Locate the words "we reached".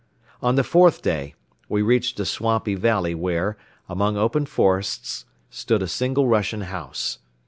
1.69-2.19